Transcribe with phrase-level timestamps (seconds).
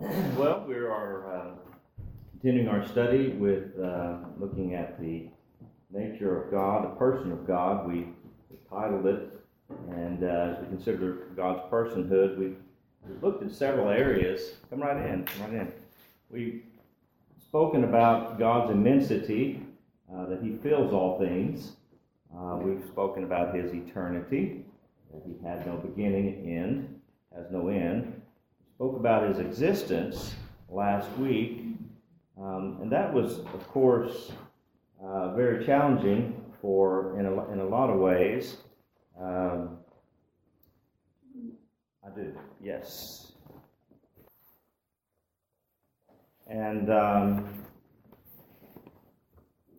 [0.00, 1.50] Well, we are uh,
[2.32, 5.28] continuing our study with uh, looking at the
[5.92, 7.86] nature of God, the person of God.
[7.86, 8.08] We
[8.68, 9.30] titled it,
[9.90, 12.56] and uh, as we consider God's personhood, we've,
[13.22, 14.54] looked at several areas.
[14.70, 15.72] Come right in, come right in.
[16.30, 16.62] We've
[17.40, 19.62] spoken about God's immensity,
[20.12, 21.72] uh, that He fills all things.
[22.36, 24.64] Uh, we've spoken about His eternity,
[25.12, 27.00] that He had no beginning and end,
[27.36, 28.22] has no end
[28.74, 30.34] spoke about his existence
[30.68, 31.64] last week,
[32.40, 34.32] um, and that was, of course,
[35.00, 38.56] uh, very challenging for in a, in a lot of ways.
[39.20, 39.78] Um,
[42.04, 43.32] I do, yes.
[46.48, 47.48] And um,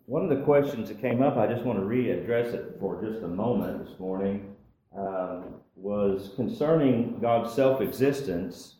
[0.05, 3.23] one of the questions that came up, I just want to readdress it for just
[3.23, 4.55] a moment this morning,
[4.97, 8.74] um, was concerning God's self existence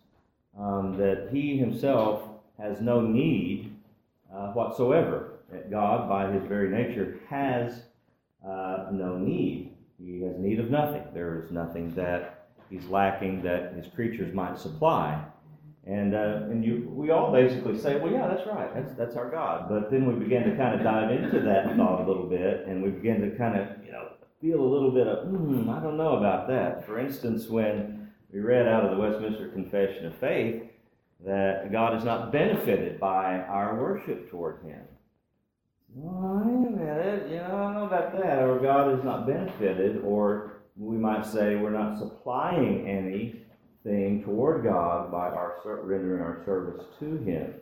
[0.60, 2.24] um, that he himself
[2.60, 3.76] has no need
[4.34, 5.32] uh, whatsoever.
[5.52, 7.84] That God, by his very nature, has
[8.46, 9.74] uh, no need.
[10.04, 11.04] He has need of nothing.
[11.14, 15.24] There is nothing that he's lacking that his creatures might supply.
[15.88, 18.74] And, uh, and you, we all basically say, well, yeah, that's right.
[18.74, 19.70] That's, that's our God.
[19.70, 22.82] But then we begin to kind of dive into that thought a little bit, and
[22.82, 24.10] we begin to kind of, you know,
[24.42, 26.88] feel a little bit of, hmm, I don't know about that.
[26.88, 28.05] For instance, when
[28.36, 30.64] we read out of the Westminster Confession of Faith
[31.26, 34.82] that God is not benefited by our worship toward Him.
[35.96, 38.44] Wait a minute, you know, I don't know about that.
[38.44, 45.10] Or God is not benefited, or we might say we're not supplying anything toward God
[45.10, 47.54] by our rendering our service to Him.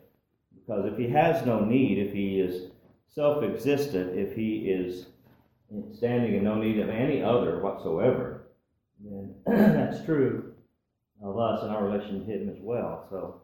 [0.55, 2.71] Because if He has no need, if He is
[3.13, 5.05] self existent, if He is
[5.95, 8.47] standing in no need of any other whatsoever,
[8.99, 10.52] then that's true
[11.23, 13.07] of us and our relation to Him as well.
[13.09, 13.41] So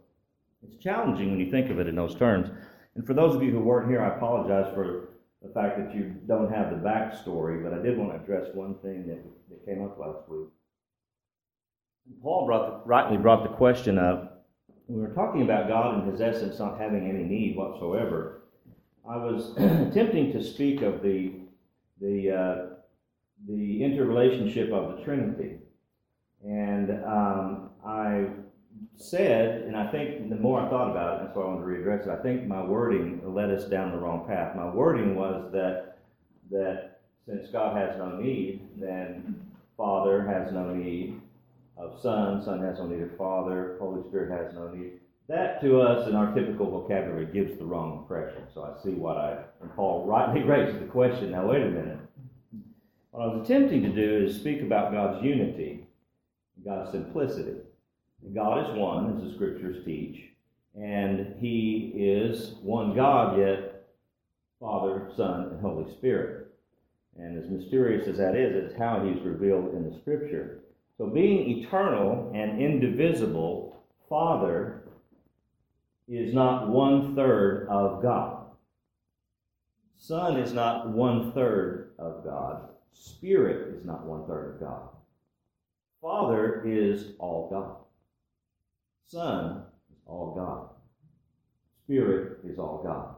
[0.68, 2.50] it's challenging when you think of it in those terms.
[2.96, 5.10] And for those of you who weren't here, I apologize for
[5.42, 8.76] the fact that you don't have the backstory, but I did want to address one
[8.82, 10.50] thing that, that came up last week.
[12.22, 14.48] Paul brought the, rightly brought the question up.
[14.88, 18.42] We were talking about God and His essence not having any need whatsoever.
[19.08, 21.34] I was attempting to speak of the
[22.02, 22.66] the uh,
[23.48, 25.58] the interrelationship of the Trinity,
[26.44, 28.28] and um, I
[28.96, 31.68] said, and I think the more I thought about it, that's why I wanted to
[31.68, 32.10] readdress it.
[32.10, 34.56] I think my wording led us down the wrong path.
[34.56, 35.98] My wording was that
[36.52, 39.40] that since God has no need, then
[39.78, 41.22] Father has no need
[41.78, 44.94] of Son, Son has no need of Father, Holy Spirit has no need.
[45.28, 48.42] That to us in our typical vocabulary gives the wrong impression.
[48.54, 51.32] So I see what I and Paul rightly raised the question.
[51.32, 52.00] Now wait a minute.
[53.12, 55.86] What I was attempting to do is speak about God's unity,
[56.66, 57.58] God's simplicity.
[58.34, 60.20] God is one, as the scriptures teach,
[60.76, 63.88] and He is one God, yet
[64.60, 66.48] Father, Son, and Holy Spirit.
[67.18, 70.60] And as mysterious as that is, it's how He's revealed in the scripture.
[70.98, 74.84] So, being eternal and indivisible, Father
[76.08, 78.48] is not one third of God.
[79.98, 82.70] Son is not one third of God.
[82.94, 84.90] Spirit is not one third of God.
[86.02, 87.76] Father is all God.
[89.10, 90.70] Son is all God.
[91.84, 93.16] Spirit is all God.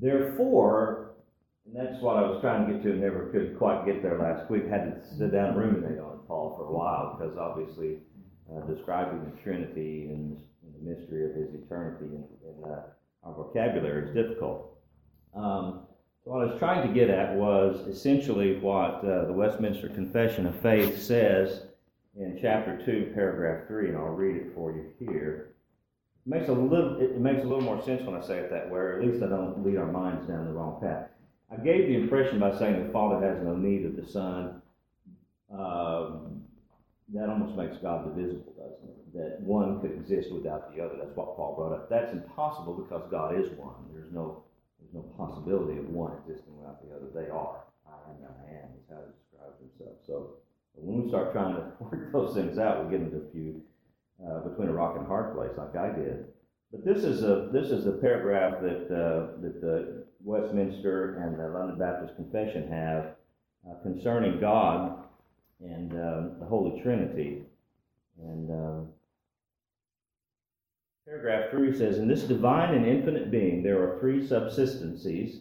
[0.00, 1.14] Therefore,
[1.66, 4.18] and that's what I was trying to get to and never could quite get there
[4.18, 4.68] last week.
[4.68, 7.98] Had to sit down and ruminate on Paul for a while because obviously
[8.50, 12.82] uh, describing the Trinity and, the mystery of his eternity in, in uh,
[13.24, 14.76] our vocabulary is difficult.
[15.34, 15.86] Um,
[16.24, 20.60] what I was trying to get at was essentially what uh, the Westminster Confession of
[20.60, 21.62] Faith says
[22.18, 25.50] in chapter 2, paragraph 3, and I'll read it for you here.
[26.26, 28.68] It makes a little, it makes a little more sense when I say it that
[28.68, 31.08] way, or at least I don't lead our minds down the wrong path.
[31.50, 34.60] I gave the impression by saying the Father has no need of the Son.
[35.50, 36.42] Um,
[37.14, 39.14] that almost makes God divisible, doesn't it?
[39.14, 40.96] That one could exist without the other.
[40.98, 41.88] That's what Paul brought up.
[41.88, 43.74] That's impossible because God is one.
[43.94, 44.42] There's no,
[44.78, 47.08] there's no possibility of one existing without the other.
[47.14, 47.64] They are.
[47.88, 49.96] I am, I am, is how he describes himself.
[50.06, 50.36] So
[50.74, 53.60] when we start trying to work those things out, we get into a feud
[54.26, 56.26] uh, between a rock and hard place, like I did.
[56.70, 61.48] But this is a this is the paragraph that uh, that the Westminster and the
[61.48, 63.14] London Baptist Confession have
[63.68, 64.98] uh, concerning God
[65.60, 67.42] and um, the Holy Trinity.
[68.20, 68.88] And um,
[71.06, 75.40] paragraph three says, "In this divine and infinite being, there are three subsistencies."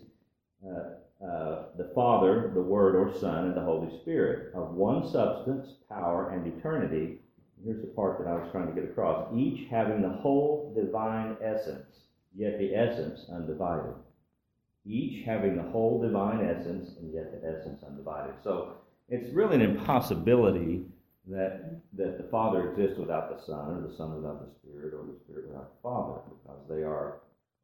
[0.65, 0.91] Uh,
[1.23, 6.29] uh, the Father, the Word or Son, and the Holy Spirit, of one substance, power,
[6.29, 7.19] and eternity,
[7.63, 9.33] Here's the part that I was trying to get across.
[9.35, 11.85] Each having the whole divine essence,
[12.35, 13.95] yet the essence undivided.
[14.85, 18.35] Each having the whole divine essence, and yet the essence undivided.
[18.43, 18.77] So
[19.09, 20.85] it's really an impossibility
[21.27, 25.05] that that the Father exists without the Son, or the Son without the Spirit, or
[25.05, 27.19] the Spirit without the Father, because they are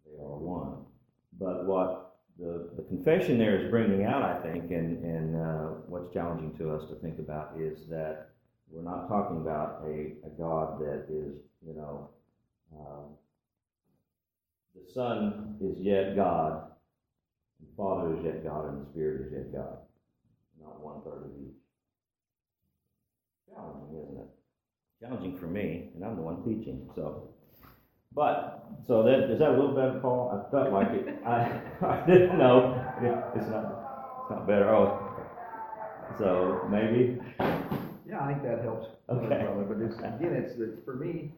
[0.06, 0.86] they are one.
[1.40, 6.14] But what the, the confession there is bringing out, I think, and, and uh, what's
[6.14, 8.30] challenging to us to think about is that
[8.72, 11.36] we're not talking about a, a God that is,
[11.66, 12.10] you know,
[12.76, 13.06] um,
[14.76, 16.72] the Son is yet God,
[17.60, 19.78] the Father is yet God, and the Spirit is yet God.
[20.60, 21.54] Not one third of each.
[23.54, 24.30] Challenging, isn't it?
[25.00, 27.30] Challenging for me, and I'm the one teaching, so.
[28.16, 30.30] But, so that, is that a little better, Paul?
[30.32, 31.08] I felt like it.
[31.26, 32.80] I, I didn't know.
[33.02, 34.70] It, it's not, it's not better.
[34.70, 35.14] Oh,
[36.18, 37.18] so maybe?
[38.08, 38.88] Yeah, I think that helps.
[39.10, 39.28] Okay.
[39.28, 41.32] Brother, But it's, again, it's, the for me,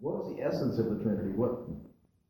[0.00, 1.30] what is the essence of the Trinity?
[1.30, 1.68] What,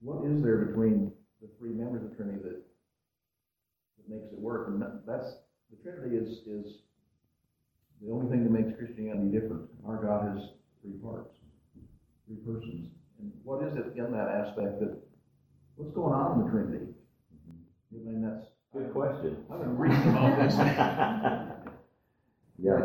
[0.01, 4.69] what is there between the three members of the Trinity that, that makes it work?
[4.69, 5.37] And that's,
[5.71, 6.79] the Trinity is, is
[8.03, 9.69] the only thing that makes Christianity different.
[9.87, 10.49] Our God has
[10.83, 11.31] three parts,
[12.27, 12.89] three persons.
[13.23, 14.99] And what is it in that aspect that,
[15.77, 16.87] what's going on in the Trinity?
[17.95, 19.37] I mean, that's, Good question.
[19.53, 20.55] I've been reading about this.
[22.59, 22.79] Yeah.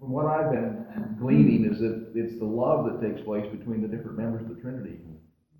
[0.00, 3.88] From what I've been gleaning is that it's the love that takes place between the
[3.88, 4.96] different members of the Trinity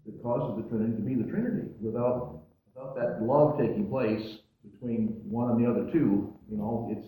[0.07, 1.69] that causes the Trinity to be the Trinity.
[1.83, 2.41] Without,
[2.73, 7.07] without that love taking place between one and the other two, you know, it's,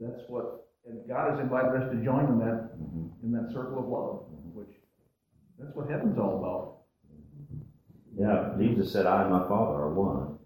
[0.00, 3.10] that's what, and God has invited us to join in that, Mhm.
[3.22, 4.24] in that circle of love,
[4.54, 4.72] which,
[5.58, 6.76] that's what heaven's all about.
[8.18, 10.38] Yeah, Jesus said, I and my Father are one.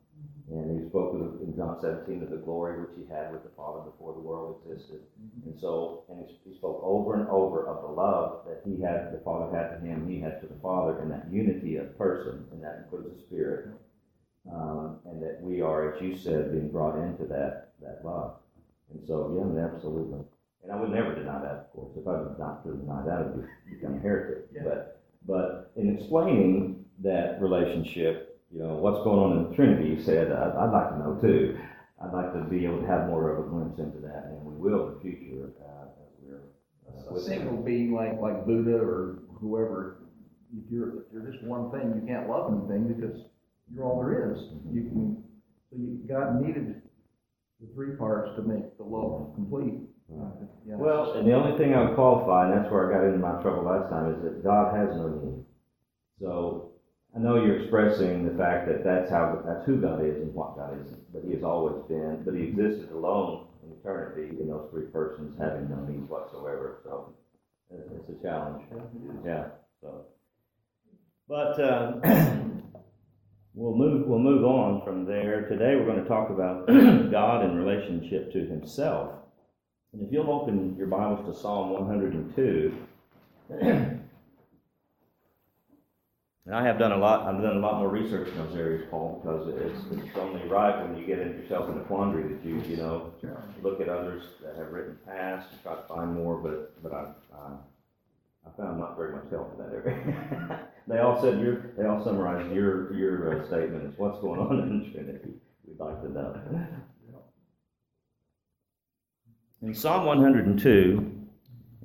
[0.51, 3.55] And he spoke of, in John 17 of the glory which he had with the
[3.57, 4.99] Father before the world existed.
[5.47, 9.13] And so, and he, he spoke over and over of the love that he had,
[9.13, 12.45] the Father had to him, he had to the Father, and that unity of person,
[12.51, 13.69] and that includes the Spirit.
[14.51, 18.35] Um, and that we are, as you said, being brought into that, that love.
[18.91, 20.19] And so, yeah, absolutely.
[20.65, 21.93] And I would never deny that, of course.
[21.97, 24.47] If I was not to deny that, I'd be, become a heretic.
[24.53, 24.63] Yeah.
[24.65, 25.00] But,
[25.31, 30.33] but in explaining that relationship, you know, what's going on in the Trinity, you said,
[30.33, 31.57] I'd, I'd like to know too.
[32.03, 34.55] I'd like to be able to have more of a glimpse into that, and we
[34.55, 36.41] will in the future uh, as we're
[36.89, 39.99] uh, A single being like, like Buddha or whoever,
[40.53, 43.21] if you're, if you're just one thing, you can't love anything because
[43.73, 44.41] you're all there is.
[44.73, 45.25] You can,
[45.71, 46.83] so you, God needed
[47.61, 49.79] the three parts to make the love complete.
[50.67, 50.77] Yeah.
[50.77, 53.41] Well, and the only thing I would qualify, and that's where I got into my
[53.43, 55.45] trouble last time, is that God has no need.
[56.21, 56.73] So
[57.15, 60.57] I know you're expressing the fact that that's how that's who God is and what
[60.57, 64.69] God is, but He has always been, but He existed alone in eternity in those
[64.71, 66.81] three persons having no needs whatsoever.
[66.85, 67.15] So
[67.71, 68.63] it's, it's a challenge.
[69.25, 69.47] Yeah.
[69.81, 70.07] So,
[71.29, 72.63] but um,
[73.55, 75.49] we'll move we'll move on from there.
[75.49, 76.67] Today we're going to talk about
[77.11, 79.20] God in relationship to Himself.
[79.93, 82.77] And if you'll open your Bibles to Psalm 102,
[86.47, 87.27] and I have done a lot.
[87.27, 90.81] I've done a lot more research in those areas, Paul, because it's, it's only right
[90.81, 93.13] when you get yourself in a quandary that you you know
[93.63, 96.37] look at others that have written past and try to find more.
[96.37, 97.51] But but I I,
[98.47, 100.69] I found not very much help in that area.
[100.87, 104.61] they all said your they all summarized your your uh, statement as what's going on
[104.61, 105.35] in the Trinity.
[105.67, 106.41] We'd like to know.
[109.63, 111.29] In Psalm 102,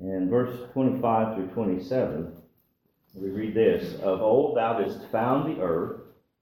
[0.00, 2.32] and verse 25 through 27,
[3.16, 6.00] we read this Of old thou didst found the earth,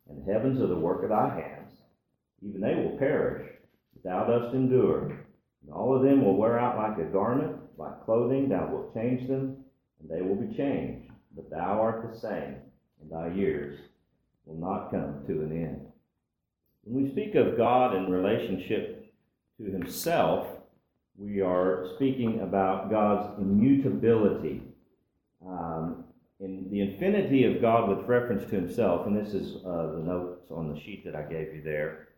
[0.08, 1.72] and the heavens are the work of thy hands.
[2.40, 3.50] Even they will perish,
[3.92, 5.06] but thou dost endure.
[5.64, 9.26] And all of them will wear out like a garment, like clothing, thou wilt change
[9.26, 9.56] them,
[10.00, 11.10] and they will be changed.
[11.34, 12.58] But thou art the same,
[13.02, 13.80] and thy years
[14.46, 15.86] will not come to an end.
[16.84, 19.12] When we speak of God in relationship
[19.58, 20.46] to himself,
[21.16, 24.62] we are speaking about God's immutability.
[25.46, 26.04] Um,
[26.40, 30.50] in the infinity of God with reference to himself, and this is uh, the notes
[30.50, 32.08] on the sheet that I gave you there.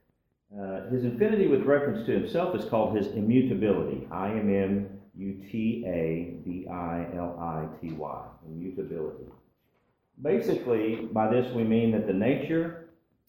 [0.59, 4.07] Uh, his infinity with reference to himself is called his immutability.
[4.11, 8.25] I M M U T A B I L I T Y.
[8.47, 9.25] Immutability.
[10.23, 12.89] Basically, by this we mean that the nature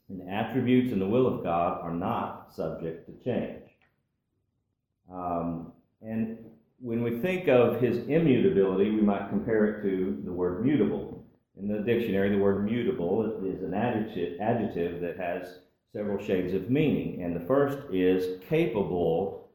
[0.09, 3.66] and the attributes and the will of God are not subject to change.
[5.11, 5.71] Um,
[6.01, 6.37] and
[6.79, 11.25] when we think of his immutability, we might compare it to the word mutable.
[11.59, 15.59] In the dictionary, the word mutable is an adjective, adjective that has
[15.91, 17.23] several shades of meaning.
[17.23, 19.49] And the first is capable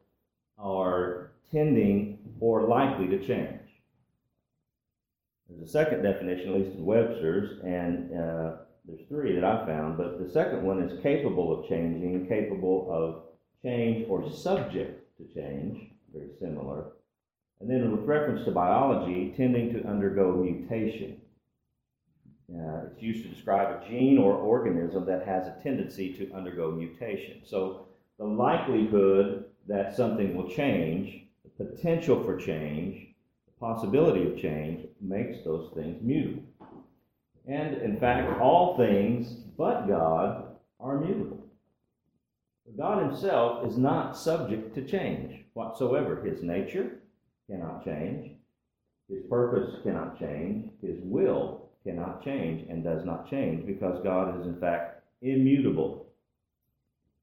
[0.57, 3.59] or tending or likely to change.
[5.47, 8.51] There's a second definition, at least in Webster's, and uh,
[8.85, 13.23] there's three that I found, but the second one is capable of changing, capable of
[13.63, 16.91] change, or subject to change, very similar.
[17.59, 21.21] And then with reference to biology, tending to undergo mutation.
[22.53, 26.71] Uh, it's used to describe a gene or organism that has a tendency to undergo
[26.71, 27.41] mutation.
[27.45, 27.87] So
[28.19, 31.23] the likelihood that something will change,
[31.57, 33.07] the potential for change,
[33.45, 36.43] the possibility of change makes those things mutable.
[37.47, 40.45] And in fact, all things but God
[40.79, 41.42] are mutable.
[42.77, 46.23] God Himself is not subject to change whatsoever.
[46.23, 46.99] His nature
[47.49, 48.31] cannot change,
[49.09, 54.47] His purpose cannot change, His will cannot change and does not change because God is
[54.47, 56.07] in fact immutable.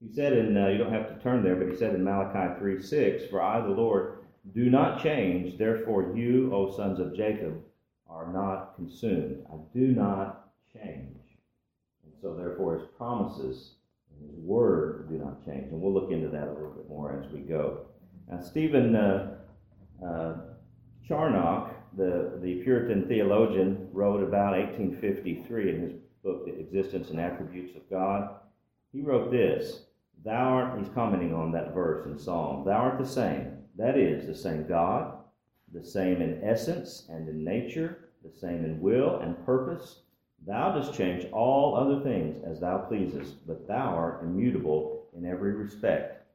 [0.00, 2.58] He said in, uh, you don't have to turn there, but he said in Malachi
[2.58, 4.18] 3 6, For I, the Lord,
[4.54, 7.60] do not change, therefore you, O sons of Jacob,
[8.08, 9.44] are not consumed.
[9.52, 11.18] I do not change.
[12.04, 13.72] And so, therefore, his promises
[14.20, 15.70] his word do not change.
[15.70, 17.86] And we'll look into that a little bit more as we go.
[18.30, 19.36] Now, Stephen uh,
[20.04, 20.34] uh,
[21.06, 27.74] Charnock, the, the Puritan theologian, wrote about 1853 in his book, The Existence and Attributes
[27.76, 28.36] of God.
[28.92, 29.84] He wrote this
[30.24, 34.26] Thou art, he's commenting on that verse in Psalm, Thou art the same, that is,
[34.26, 35.14] the same God,
[35.72, 40.00] the same in essence and in nature, the same in will and purpose.
[40.46, 45.52] Thou dost change all other things as thou pleasest, but thou art immutable in every
[45.52, 46.26] respect,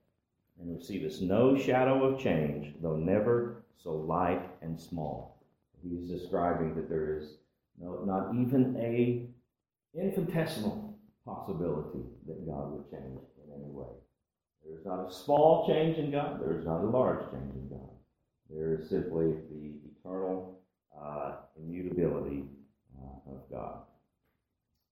[0.60, 5.44] and receivest no shadow of change, though never so light and small.
[5.84, 7.36] He's describing that there is
[7.80, 9.28] no, not even a
[9.98, 13.88] infinitesimal possibility that God would change in any way.
[14.64, 16.42] There is not a small change in God.
[16.42, 17.90] There is not a large change in God.
[18.50, 20.60] There is simply the eternal
[21.00, 22.44] uh, immutability
[22.98, 23.82] uh, of God.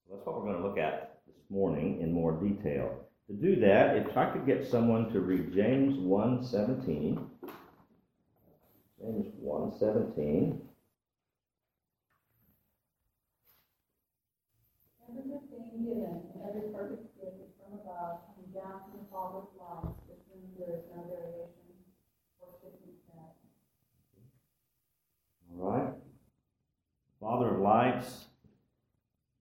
[0.10, 3.08] That's what we're going to look at this morning in more detail.
[3.28, 7.30] To do that, if I could get someone to read James 1:17.
[9.00, 10.60] James 1:17.
[15.10, 19.08] Every good thing given and every perfect gift is from above, coming down from the
[19.12, 21.74] Father of lights, with whom there is no variation
[22.40, 23.34] or shifting shadow.
[25.50, 25.94] All right.
[27.20, 28.26] Father of lights,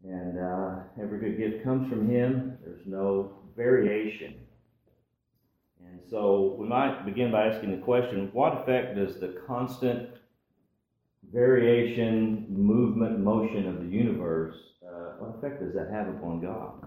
[0.05, 2.59] and uh, every good gift comes from Him.
[2.65, 4.35] There's no variation.
[5.81, 10.11] And so we might begin by asking the question what effect does the constant
[11.33, 14.57] variation, movement, motion of the universe,
[14.87, 16.87] uh, what effect does that have upon God?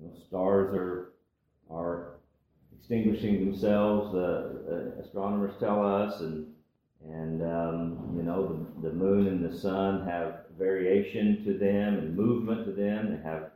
[0.00, 1.12] You know, stars are,
[1.70, 2.16] are
[2.78, 6.46] extinguishing themselves, uh, uh, astronomers tell us, and
[7.06, 12.16] and um, you know the, the moon and the sun have variation to them and
[12.16, 13.10] movement to them.
[13.10, 13.50] They have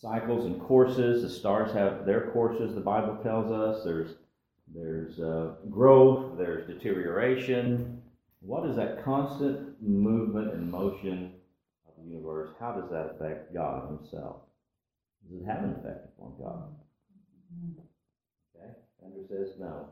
[0.00, 1.22] cycles and courses.
[1.22, 2.74] The stars have their courses.
[2.74, 4.14] The Bible tells us there's
[4.74, 8.02] there's uh, growth, there's deterioration.
[8.40, 11.32] What is that constant movement and motion
[11.88, 12.50] of the universe?
[12.60, 14.36] How does that affect God Himself?
[15.30, 16.64] Does it have an effect upon God?
[18.54, 18.72] Okay,
[19.04, 19.88] Andrew says no.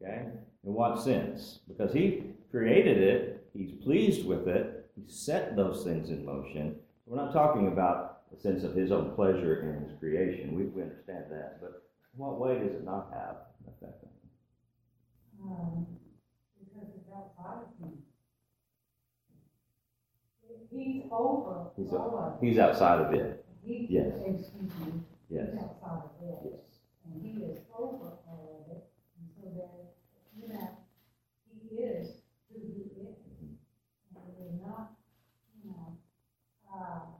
[0.00, 0.26] Okay,
[0.64, 1.58] in what sense?
[1.68, 6.76] Because He created it, He's pleased with it, He set those things in motion.
[7.06, 10.54] We're not talking about a sense of His own pleasure in His creation.
[10.54, 11.82] We, we understand that, but
[12.14, 15.52] in what way does it not have an effect on Him?
[15.52, 15.86] Um,
[16.58, 17.98] because it's outside of him.
[20.70, 23.44] He's over He's, of he's outside of it.
[23.64, 24.12] He, Yes.
[24.26, 25.48] excuse me, Yes.
[25.52, 26.38] he's outside of it.
[26.44, 26.60] Yes.
[27.04, 28.84] And he is over all of it,
[29.18, 29.94] and so that,
[30.36, 30.68] you know,
[31.52, 32.08] he is
[32.52, 33.16] who he is.
[34.14, 34.92] And it is not,
[35.62, 35.96] you know,
[36.72, 37.14] um,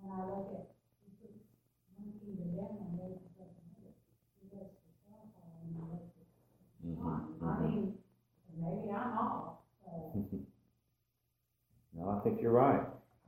[0.00, 0.66] when I look at,
[1.04, 1.40] he puts
[1.96, 3.94] one kingdom down and makes it up another.
[4.40, 6.28] He lets the sun fall and he lets it
[6.80, 7.68] Mhm, I mhm.
[7.74, 7.98] mean,
[8.56, 10.12] maybe I'm off, so.
[12.00, 12.82] No, I think you're right.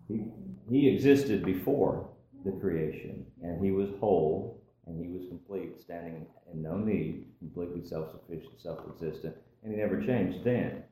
[0.08, 0.24] He,
[0.70, 2.08] he existed before
[2.44, 7.86] the creation, and he was whole, and he was complete, standing in no need, completely
[7.86, 10.82] self-sufficient, self-existent, and he never changed then.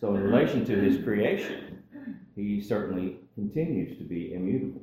[0.00, 1.82] So in relation to his creation,
[2.36, 4.82] he certainly continues to be immutable.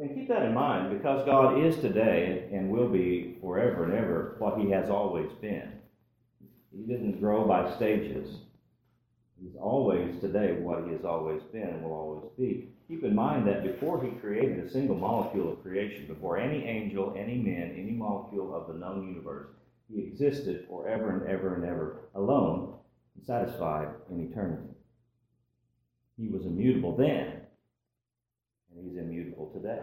[0.00, 4.36] And keep that in mind, because God is today and will be forever and ever
[4.38, 5.72] what he has always been.
[6.70, 8.36] He didn't grow by stages.
[9.42, 12.68] He's always today what he has always been and will always be.
[12.88, 17.14] Keep in mind that before he created a single molecule of creation, before any angel,
[17.16, 19.48] any man, any molecule of the known universe,
[19.88, 22.74] he existed forever and ever and ever alone,
[23.16, 24.68] and satisfied in eternity.
[26.18, 27.40] He was immutable then,
[28.70, 29.80] and he's immutable today.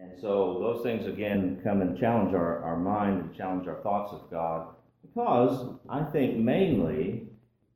[0.00, 4.12] And so those things again come and challenge our, our mind and challenge our thoughts
[4.12, 4.68] of God
[5.02, 7.27] because I think mainly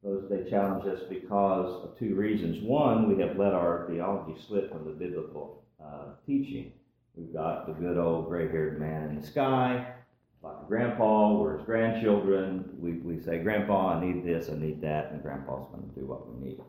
[0.03, 2.63] those they challenge us because of two reasons.
[2.63, 6.73] One, we have let our theology slip from the biblical uh, teaching.
[7.15, 9.87] We've got the good old gray haired man in the sky,
[10.43, 12.69] like grandpa, we're his grandchildren.
[12.79, 16.07] We, we say, Grandpa, I need this, I need that, and grandpa's going to do
[16.07, 16.61] what we need.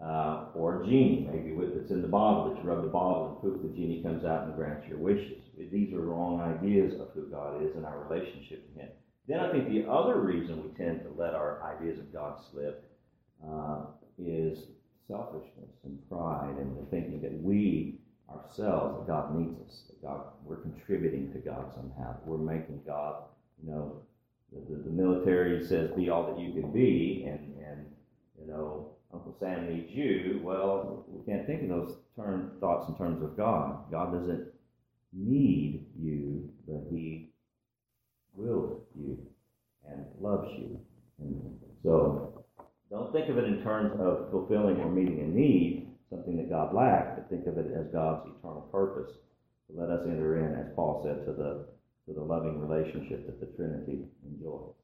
[0.00, 3.28] Uh, or a genie, maybe with it's in the bottle that you rub the bottle
[3.28, 5.42] and poof, the genie comes out and grants your wishes.
[5.58, 8.88] These are wrong ideas of who God is and our relationship to Him.
[9.28, 12.90] Then I think the other reason we tend to let our ideas of God slip
[13.46, 13.82] uh,
[14.18, 14.58] is
[15.08, 17.98] selfishness and pride and the thinking that we
[18.30, 23.22] ourselves, that God needs us, that God, we're contributing to God somehow, we're making God,
[23.62, 24.02] you know,
[24.52, 27.86] the, the, the military says be all that you can be, and, and
[28.40, 30.40] you know, Uncle Sam needs you.
[30.42, 33.90] Well, we can't think of those term, thoughts in terms of God.
[33.90, 34.48] God doesn't
[35.12, 37.29] need you, but He
[38.34, 39.18] wills you
[39.88, 40.78] and loves you.
[41.18, 42.44] And so
[42.90, 46.74] don't think of it in terms of fulfilling or meeting a need, something that God
[46.74, 49.12] lacked, but think of it as God's eternal purpose
[49.68, 51.66] to let us enter in, as Paul said, to the
[52.06, 54.74] to the loving relationship that the Trinity enjoys.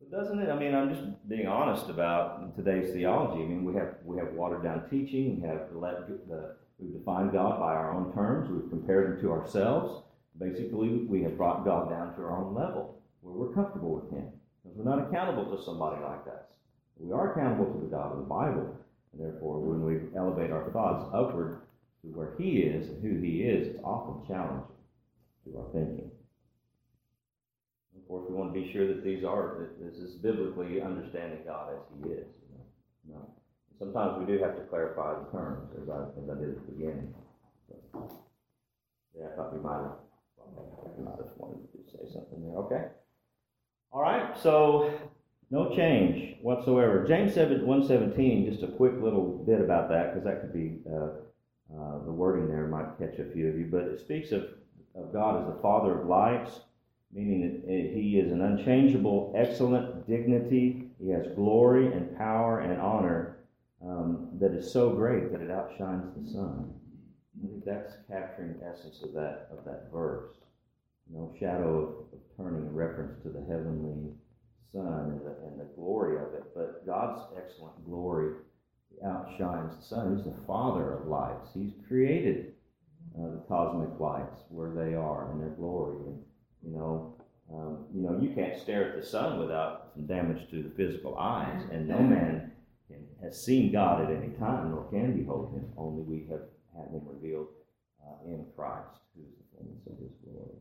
[0.00, 0.48] But doesn't it?
[0.48, 3.42] I mean, I'm just being honest about today's theology.
[3.42, 5.40] I mean, we have we have watered down teaching.
[5.40, 8.48] We have let the we've defined God by our own terms.
[8.50, 10.02] We've compared Him to ourselves.
[10.38, 14.28] Basically, we have brought God down to our own level where we're comfortable with Him
[14.62, 16.44] because we're not accountable to somebody like us.
[16.98, 18.76] We are accountable to the God of the Bible,
[19.12, 21.60] and therefore, when we elevate our thoughts upward
[22.02, 24.64] to where He is and who He is, it's often challenging
[25.44, 26.10] to our thinking.
[27.96, 31.40] Of course, we want to be sure that these are, that this is biblically understanding
[31.44, 32.26] God as He is.
[33.06, 33.18] You know?
[33.18, 33.30] No.
[33.78, 36.72] Sometimes we do have to clarify the terms, as I, as I did at the
[36.72, 37.14] beginning.
[37.68, 37.76] So,
[39.18, 40.05] yeah, I thought we might have,
[41.04, 42.56] Have wanted to say something there.
[42.58, 42.84] Okay.
[43.92, 44.36] All right.
[44.38, 44.92] So
[45.50, 47.04] no change whatsoever.
[47.06, 51.10] James 7, 117, just a quick little bit about that, because that could be uh,
[51.76, 53.68] uh, the wording there might catch a few of you.
[53.70, 54.44] But it speaks of,
[54.94, 56.60] of God as the Father of lights
[57.12, 60.88] meaning that he is an unchangeable, excellent dignity.
[61.02, 63.38] He has glory and power and honor
[63.82, 66.72] um, that is so great that it outshines the sun.
[67.42, 70.30] I think that's capturing the essence of that of that verse.
[71.12, 74.12] No shadow of, of turning a reference to the heavenly
[74.72, 78.34] sun and the, and the glory of it, but God's excellent glory
[79.04, 80.16] outshines the sun.
[80.16, 81.50] He's the Father of lights.
[81.54, 82.54] He's created
[83.18, 85.96] uh, the cosmic lights where they are in their glory.
[86.06, 86.22] And,
[86.62, 87.14] you know,
[87.52, 91.16] um, you know, you can't stare at the sun without some damage to the physical
[91.16, 92.52] eyes, and no man
[92.88, 95.72] can, has seen God at any time, nor can behold Him.
[95.76, 96.42] Only we have
[96.76, 97.48] had Him revealed
[98.04, 100.56] uh, in Christ, who is the fullness of His glory.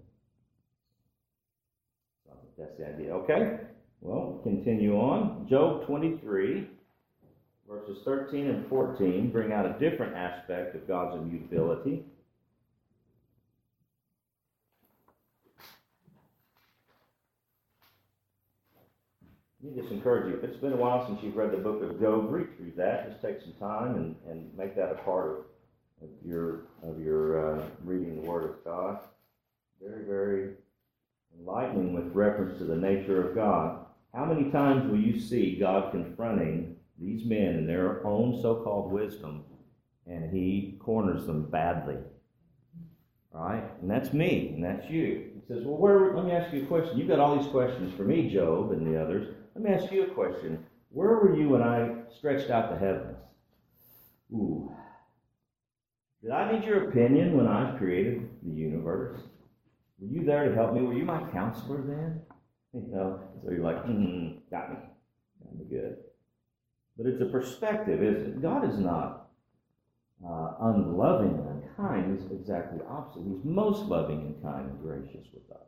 [2.57, 3.13] That's the idea.
[3.13, 3.57] Okay,
[4.01, 5.47] well, continue on.
[5.49, 6.67] Job 23,
[7.67, 12.03] verses 13 and 14 bring out a different aspect of God's immutability.
[19.63, 21.81] Let me just encourage you, if it's been a while since you've read the book
[21.81, 23.09] of Job, read through that.
[23.09, 25.37] Just take some time and, and make that a part of,
[26.03, 28.99] of your of your uh, reading the Word of God.
[29.81, 30.53] Very, very
[31.39, 33.85] enlightening with reference to the nature of God.
[34.13, 39.43] How many times will you see God confronting these men in their own so-called wisdom,
[40.07, 41.97] and He corners them badly?
[43.31, 43.63] Right?
[43.81, 45.31] And that's me, and that's you.
[45.35, 46.97] He says, Well, where, let me ask you a question.
[46.97, 49.35] You've got all these questions for me, Job, and the others.
[49.55, 50.65] Let me ask you a question.
[50.89, 53.17] Where were you when I stretched out the heavens?
[54.33, 54.71] Ooh.
[56.21, 59.19] Did I need your opinion when I created the universe?
[59.99, 60.81] Were you there to help me?
[60.81, 62.21] Were you my counselor then?
[62.73, 64.77] You know, so you're like, mm, got me.
[65.43, 65.97] Got me good.
[66.97, 68.41] But it's a perspective, isn't it?
[68.41, 69.29] God is not
[70.25, 72.19] uh, unloving and unkind.
[72.19, 73.23] He's exactly the opposite.
[73.23, 75.67] He's most loving and kind and gracious with us.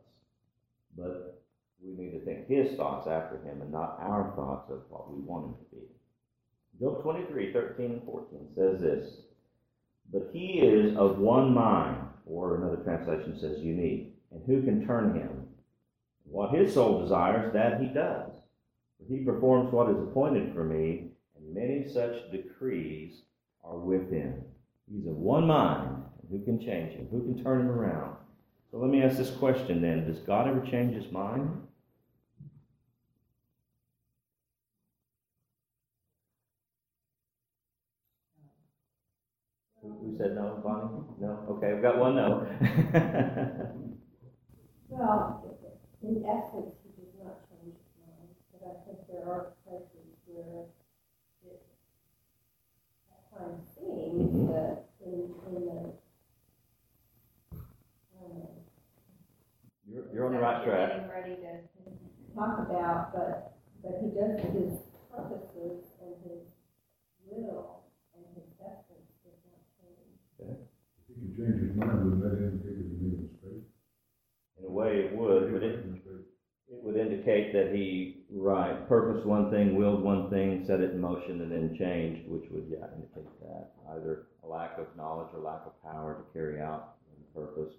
[0.96, 1.42] But
[1.82, 5.20] we need to think his thoughts after him and not our thoughts of what we
[5.20, 5.82] want him to be.
[6.80, 9.22] Job 23, 13 and 14 says this
[10.12, 15.14] But he is of one mind, or another translation says unique, and who can turn
[15.14, 15.46] him?
[16.24, 18.32] What his soul desires, that he does.
[18.98, 23.22] For he performs what is appointed for me, and many such decrees
[23.64, 24.42] are with him.
[24.90, 26.02] He's of one mind.
[26.30, 27.08] Who can change him?
[27.10, 28.16] Who can turn him around?
[28.70, 31.62] So let me ask this question then Does God ever change his mind?
[39.82, 41.04] Who said no, Bonnie?
[41.20, 41.46] No?
[41.50, 43.74] Okay, we've got one no.
[44.98, 45.44] Well,
[46.02, 50.66] in essence, he did not change his mind, but I think there are places where
[51.46, 51.62] it
[53.14, 54.48] at times seems Mhm.
[54.50, 55.94] that in, in the,
[58.18, 58.26] I
[59.86, 60.90] You're, you're on the right track.
[60.90, 64.80] Getting ready to talk about, but, but he does, his
[65.14, 66.42] purposes and his
[67.24, 67.84] will
[68.16, 70.18] and his essence does not change.
[70.40, 73.64] If He could change his mind, wouldn't that indicate that he made a mistake?
[74.68, 75.80] A way, it would, but it,
[76.68, 81.00] it would indicate that he, right, purposed one thing, willed one thing, set it in
[81.00, 83.70] motion, and then changed, which would, yeah, indicate that.
[83.90, 86.96] Either a lack of knowledge or lack of power to carry out
[87.34, 87.72] the purpose,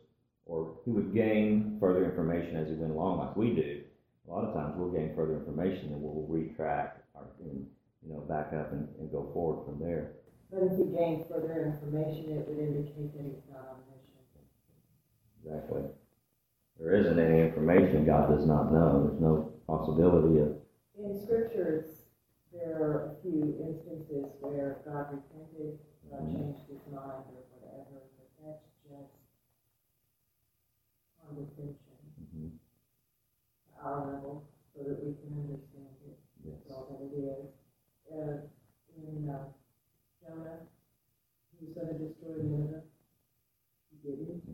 [0.47, 3.82] or he would gain further information as he went along, like we do.
[4.28, 7.67] A lot of times we'll gain further information and we'll retract our, and,
[8.02, 10.13] you know, back up and, and go forward from there.
[10.52, 14.10] But if he gained further information, it would indicate that he's not omniscient.
[15.45, 15.84] Exactly.
[16.80, 19.04] There isn't any information God does not know.
[19.08, 20.56] There's no possibility of
[20.98, 22.04] In scriptures,
[22.54, 26.34] there are a few instances where God repented, God Mhm.
[26.34, 29.12] changed his mind or whatever, but that's just
[31.22, 31.76] condescension
[32.20, 32.52] Mhm.
[33.65, 36.60] to our level so that we can understand it, Yes.
[36.60, 37.52] that's all that it is.
[38.12, 38.48] Uh,
[38.96, 39.52] in, uh,
[40.22, 40.68] Jonah,
[41.52, 42.84] he was gonna destroy Nineveh.
[43.89, 44.48] He didn't.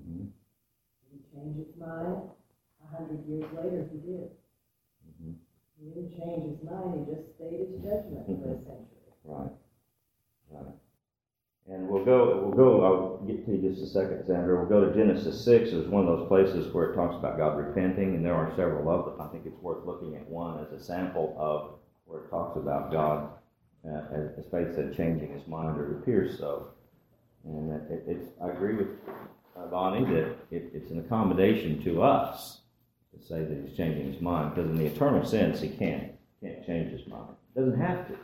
[1.46, 2.18] Change his mind?
[2.84, 4.32] A hundred years later, he did.
[5.06, 5.36] Mhm.
[5.80, 9.14] He didn't change his mind, he just stayed his judgment for a century.
[9.26, 9.52] Right.
[10.50, 10.74] Right.
[11.68, 14.56] And we'll go, we'll go, I'll get to you just a second, Sandra.
[14.58, 15.72] We'll go to Genesis 6.
[15.72, 18.90] It's one of those places where it talks about God repenting, and there are several
[18.90, 19.22] of them.
[19.22, 22.92] I think it's worth looking at one as a sample of where it talks about
[22.92, 23.30] God,
[23.88, 26.70] uh, as, as Faith said, changing his mind, or it appears so.
[27.44, 28.88] And it, it's, I agree with
[29.56, 32.62] uh, Bonnie that it, it's an accommodation to us
[33.14, 36.66] to say that he's changing his mind, because in the eternal sense, he can't, can't
[36.66, 37.30] change his mind.
[37.56, 38.18] Doesn't have to.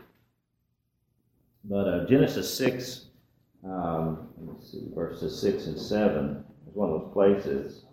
[1.63, 3.06] But uh, Genesis 6,
[3.63, 7.86] um, let's see, verses 6 and 7 is one of those places.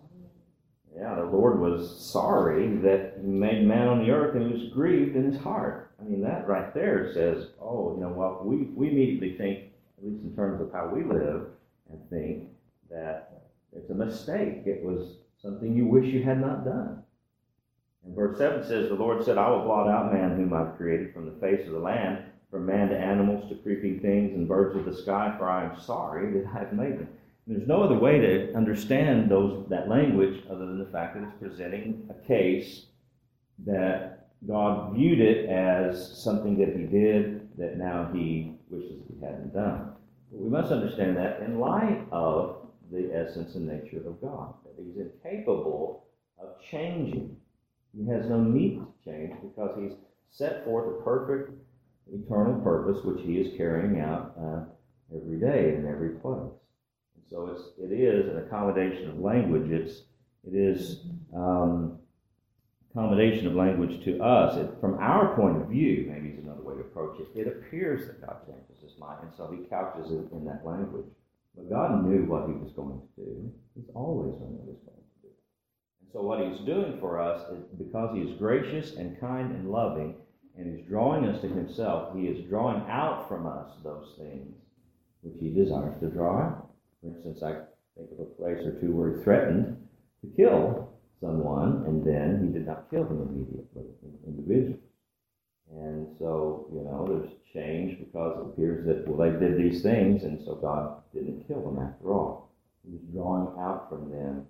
[0.97, 4.73] Yeah, the Lord was sorry that He made man on the earth and He was
[4.73, 5.91] grieved in His heart.
[5.99, 10.05] I mean, that right there says, oh, you know, well, we, we immediately think, at
[10.05, 11.47] least in terms of how we live,
[11.89, 12.49] and think
[12.89, 13.43] that
[13.75, 14.63] it's a mistake.
[14.65, 17.03] It was something you wish you had not done.
[18.05, 21.13] And verse 7 says, The Lord said, I will blot out man whom I've created
[21.13, 24.75] from the face of the land from man to animals to creeping things and birds
[24.75, 27.07] of the sky, for I am sorry that I have made them.
[27.45, 31.23] And there's no other way to understand those that language other than the fact that
[31.23, 32.85] it's presenting a case
[33.65, 39.53] that God viewed it as something that he did that now he wishes he hadn't
[39.53, 39.91] done.
[40.31, 42.58] But we must understand that in light of
[42.91, 46.05] the essence and nature of God, that he's incapable
[46.39, 47.35] of changing.
[47.95, 49.93] He has no need to change because he's
[50.31, 51.51] set forth a perfect
[52.11, 56.51] eternal purpose which he is carrying out uh, every day in every place.
[57.15, 59.71] And so it's it is an accommodation of language.
[59.71, 60.03] It's
[60.47, 61.01] it is
[61.35, 61.99] um,
[62.91, 64.57] accommodation of language to us.
[64.57, 67.27] It, from our point of view, maybe is another way to approach it.
[67.35, 71.05] It appears that God changes his mind, and so he couches it in that language.
[71.55, 73.51] But God knew what he was going to do.
[73.75, 75.33] He's always known what he's going to do.
[76.01, 79.71] And so what he's doing for us is because he is gracious and kind and
[79.71, 80.15] loving,
[80.57, 84.55] and he's drawing us to himself, he is drawing out from us those things
[85.21, 86.53] which he desires to draw.
[87.01, 87.53] For instance, I
[87.97, 89.77] think of a place or two where he threatened
[90.21, 93.83] to kill someone, and then he did not kill them immediately,
[94.25, 94.79] individually.
[95.71, 100.23] And so, you know, there's change because it appears that, well, they did these things,
[100.23, 102.51] and so God didn't kill them after all.
[102.83, 104.47] He was drawing out from them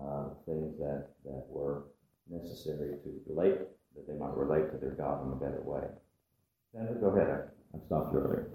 [0.00, 1.84] uh, things that, that were
[2.30, 3.58] necessary to relate,
[3.94, 5.84] that they might relate to their God in a better way.
[6.72, 7.28] Sandra, go ahead.
[7.28, 8.48] I, I stopped you earlier.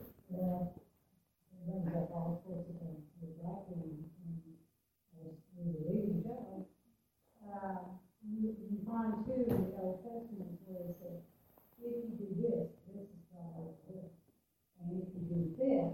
[6.26, 6.66] Joe,
[7.46, 7.78] uh,
[8.26, 11.29] you, you find too in the Old Testament where it says,
[11.90, 14.10] if you do this, this is done over here.
[14.80, 15.90] And if you do this,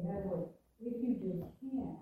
[0.00, 2.00] in other words, if you do can't,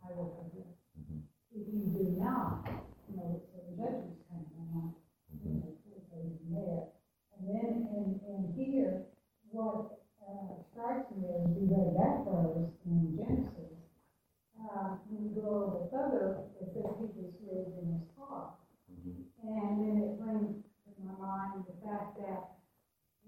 [0.00, 0.72] I will forgive.
[0.96, 1.22] Mhm.
[1.52, 2.64] If you do not,
[3.08, 4.94] you know, so the judgment's coming
[5.30, 6.88] they put those there.
[7.38, 9.06] And then, and, and here,
[9.50, 13.78] what, uh, strikes me is we read that verse in Genesis,
[14.60, 18.54] uh, when you go a little further, it says he was raised in his heart.
[18.90, 19.24] Mhm.
[19.42, 20.59] And then it brings
[21.90, 22.50] mind the fact that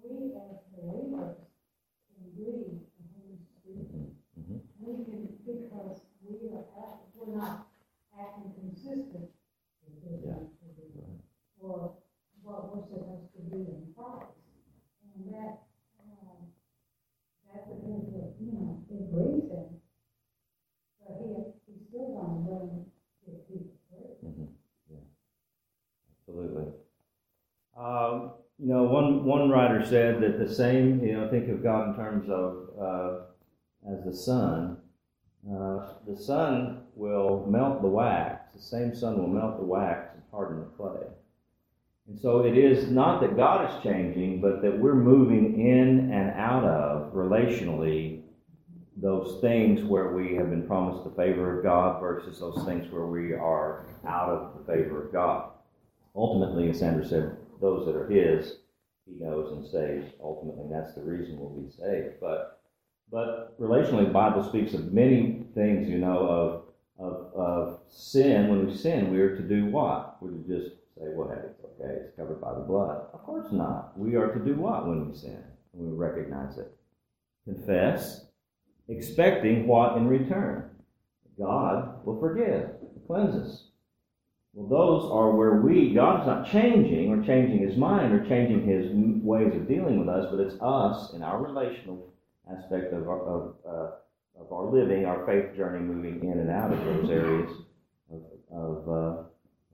[0.03, 1.37] we as believers
[2.15, 3.89] can grieve the Holy Spirit.
[4.39, 4.61] Mhm.
[27.77, 29.25] Um, you know, one,
[29.87, 34.15] said that the same, you know, think of God in terms of uh, as the
[34.15, 34.79] sun.
[35.45, 38.55] Uh, the sun will melt the wax.
[38.55, 41.07] The same sun will melt the wax and harden the clay.
[42.09, 46.31] And so it is not that God is changing, but that we're moving in and
[46.33, 48.23] out of relationally
[48.97, 53.07] those things where we have been promised the favor of God versus those things where
[53.07, 55.51] we are out of the favor of God.
[56.15, 58.59] Ultimately, as Sandra said, those that are His,
[59.07, 60.13] He knows and saves.
[60.23, 62.21] Ultimately, that's the reason we'll be saved.
[62.21, 62.61] But
[63.11, 66.63] but relationally, the Bible speaks of many things, you know, of
[66.99, 68.49] of, of sin.
[68.49, 70.17] When we sin, we are to do what?
[70.21, 73.07] We're to just say, well, hey, it's okay, it's covered by the blood.
[73.13, 73.99] Of course not.
[73.99, 75.43] We are to do what when we sin?
[75.73, 76.73] When we recognize it.
[77.45, 78.27] Confess,
[78.89, 80.71] expecting what in return?
[81.39, 82.71] God will forgive,
[83.07, 83.65] cleanse us.
[84.55, 88.91] Well, those are where we, God's not changing or changing his mind or changing his
[89.25, 92.13] ways of dealing with us, but it's us in our relational
[92.51, 96.71] aspect of our, of, uh, of our living, our faith journey, moving in and out
[96.71, 97.51] of those areas
[98.13, 99.23] of, of uh,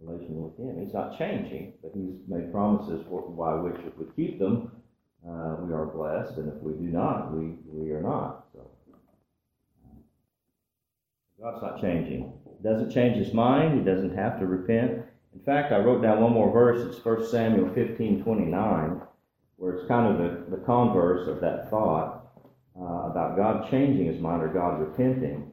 [0.01, 0.85] relation with him.
[0.85, 4.71] He's not changing, but he's made promises for, by which if we keep them,
[5.29, 8.47] uh, we are blessed, and if we do not, we, we are not.
[8.53, 8.61] So
[11.43, 12.33] God's not changing.
[12.62, 13.79] Doesn't change his mind.
[13.79, 15.05] He doesn't have to repent.
[15.35, 16.85] In fact, I wrote down one more verse.
[16.85, 19.01] It's 1 Samuel 15, 29,
[19.57, 20.18] where it's kind of
[20.51, 22.27] the, the converse of that thought
[22.79, 25.53] uh, about God changing his mind or God repenting.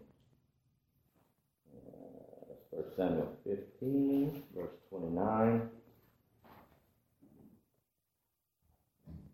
[1.75, 5.69] Uh, 1 Samuel 15, verse 29.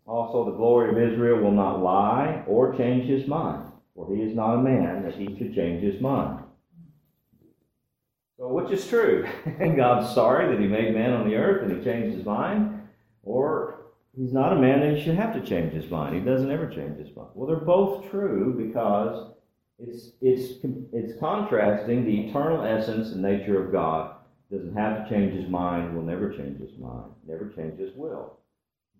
[0.06, 4.34] Also, the glory of Israel will not lie or change his mind, for he is
[4.34, 6.44] not a man that he should change his mind.
[8.50, 9.26] Which is true?
[9.60, 12.88] And God's sorry that he made man on the earth and he changed his mind,
[13.22, 16.16] or he's not a man that he should have to change his mind.
[16.16, 17.28] He doesn't ever change his mind.
[17.34, 19.32] Well, they're both true because
[19.78, 24.16] it's, it's, it's contrasting the eternal essence and nature of God.
[24.50, 28.38] Doesn't have to change his mind, will never change his mind, never change his will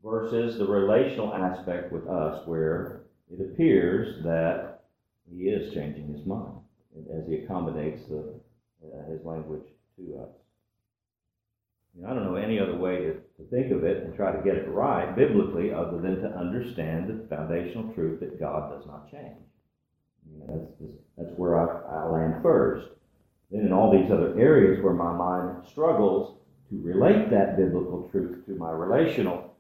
[0.02, 4.84] versus the relational aspect with us, where it appears that
[5.30, 6.58] he is changing his mind
[7.14, 8.34] as he accommodates the,
[8.84, 9.66] uh, his language
[9.96, 10.28] to us.
[12.06, 14.56] I don't know any other way to, to think of it and try to get
[14.56, 19.36] it right biblically other than to understand the foundational truth that God does not change.
[20.30, 22.88] You know, that's, that's where I, I land first.
[23.50, 26.38] Then in all these other areas where my mind struggles
[26.70, 29.52] to relate that biblical truth to my relational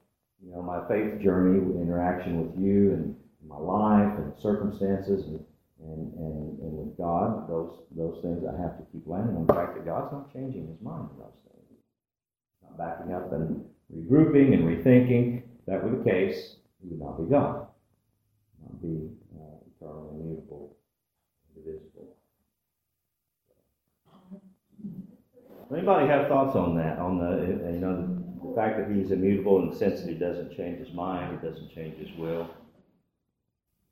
[0.44, 5.44] you know, my faith journey, interaction with you and my life and circumstances and,
[5.84, 9.52] and, and, and with God, those, those things I have to keep landing on the
[9.52, 11.80] fact that God's not changing his mind in those things.
[12.62, 13.64] Not backing up and
[13.94, 15.38] regrouping and rethinking.
[15.38, 17.66] If that were the case, he would not be God.
[18.62, 20.76] Not be uh, eternal, immutable,
[21.56, 22.16] indivisible.
[25.72, 26.98] Anybody have thoughts on that?
[26.98, 30.14] On the, you know, the, the fact that he's immutable in the sense that he
[30.14, 32.46] doesn't change his mind, he doesn't change his will.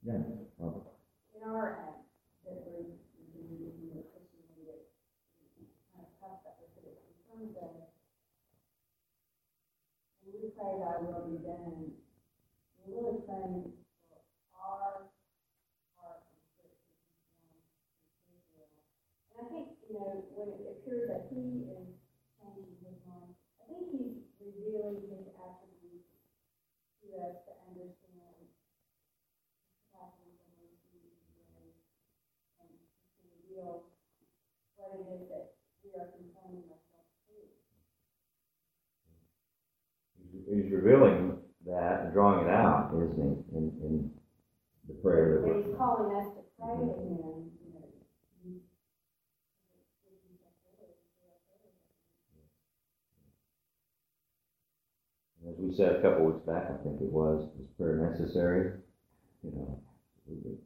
[0.04, 0.18] Yeah.
[0.58, 0.89] Robert.
[1.40, 2.04] In our act,
[2.44, 4.84] that we, we do in the Christian that
[5.88, 6.60] kind of tough that
[7.40, 7.88] terms of,
[10.20, 11.96] when we pray thy will be done,
[12.84, 13.72] we're really praying
[14.04, 14.20] for
[14.52, 15.08] our
[15.96, 18.76] heart and spirit to be one with his will.
[19.32, 21.96] And I think, you know, when it appears that he is
[22.36, 26.12] changing his mind, I think he's revealing his attributes
[27.00, 28.52] to us to understand his
[29.88, 31.80] capacity and his deeds and ways,
[32.60, 33.88] and to reveal
[34.76, 37.36] what it is that we are conforming ourselves to.
[40.50, 44.10] He's revealing that and drawing it out, isn't he, in, in
[44.88, 45.76] the prayer that he's we're.
[45.76, 46.88] calling us to pray mm-hmm.
[46.88, 47.86] to him, you know.
[48.44, 48.60] he-
[55.48, 58.72] As we said a couple weeks back, I think it was, is prayer necessary?
[59.42, 59.80] You know,
[60.28, 60.58] essential.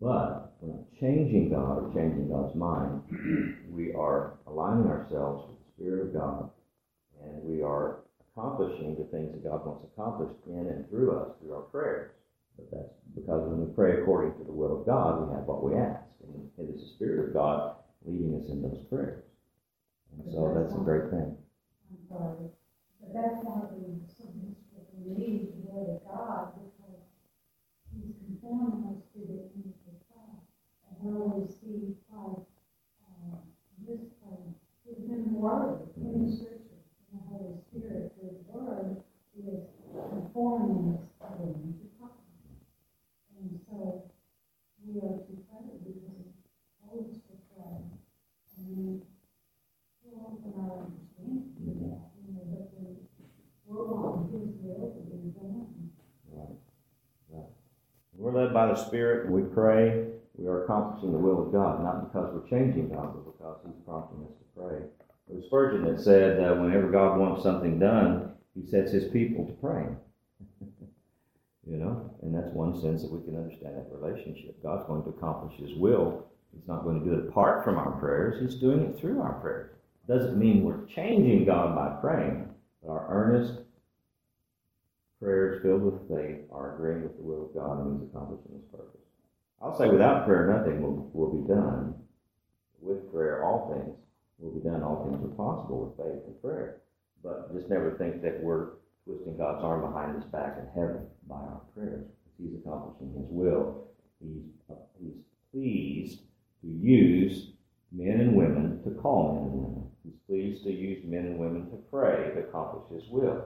[0.00, 3.02] But we're not changing God or changing God's mind.
[3.70, 6.50] We are aligning ourselves with the Spirit of God,
[7.24, 8.00] and we are
[8.32, 12.12] accomplishing the things that God wants accomplished in and through us through our prayers.
[12.56, 15.62] But that's because when we pray according to the will of God, we have what
[15.62, 16.04] we ask.
[16.22, 19.24] And it is the Spirit of God leading us in those prayers.
[20.16, 21.36] And so that's a great thing.
[21.36, 22.50] I'm sorry,
[23.00, 27.02] but that's one of the reasons that we need the word of God, because
[27.94, 30.38] he's conforming us to the image of God.
[30.90, 32.50] And where we see Christ,
[33.06, 33.38] uh,
[33.86, 34.58] this place,
[34.90, 38.10] is in the word, in the scripture, in the Holy Spirit.
[54.62, 55.66] will to be done.
[56.32, 56.56] Right.
[57.32, 57.44] Right.
[58.16, 60.06] We're led by Spirit and we pray.
[60.36, 63.84] We are accomplishing the will of God, not because we're changing God, but because He's
[63.84, 64.76] prompting us to pray.
[65.28, 69.46] It was Spurgeon that said, that whenever God wants something done, He sets His people
[69.46, 69.84] to pray.
[71.66, 74.62] you know, and that's one sense that we can understand that relationship.
[74.62, 76.26] God's going to accomplish His will.
[76.52, 78.40] He's not going to do it apart from our prayers.
[78.40, 79.70] He's doing it through our prayers.
[80.08, 82.48] Doesn't mean we're changing God by praying,
[82.82, 83.60] but our earnest
[85.62, 89.00] filled with faith are agreeing with the will of God and He's accomplishing His purpose.
[89.62, 91.94] I'll say without prayer, nothing will, will be done.
[92.80, 93.96] With prayer, all things
[94.38, 94.82] will be done.
[94.82, 96.80] All things are possible with faith and prayer.
[97.22, 101.36] But just never think that we're twisting God's arm behind His back in heaven by
[101.36, 102.06] our prayers.
[102.38, 103.88] He's accomplishing His will.
[104.22, 104.44] He's,
[104.98, 105.16] he's
[105.52, 106.20] pleased
[106.62, 107.50] to use
[107.92, 109.90] men and women to call men and women.
[110.04, 113.44] He's pleased to use men and women to pray to accomplish His will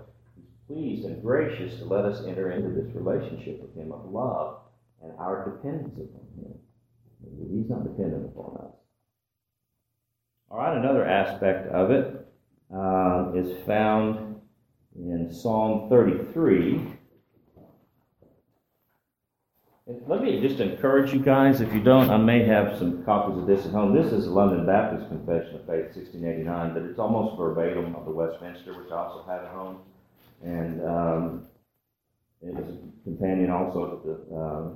[0.67, 4.59] pleased and gracious to let us enter into this relationship with Him of love
[5.03, 6.55] and our dependence upon Him.
[7.53, 8.75] He's not dependent upon us.
[10.51, 12.27] All right, another aspect of it
[12.75, 14.41] uh, is found
[14.97, 16.95] in Psalm 33.
[19.87, 23.37] And let me just encourage you guys, if you don't, I may have some copies
[23.37, 23.95] of this at home.
[23.95, 28.11] This is the London Baptist Confession of Faith, 1689, but it's almost verbatim of the
[28.11, 29.81] Westminster, which I also have at home.
[30.45, 31.47] And um,
[32.43, 34.69] it was a companion also to the uh,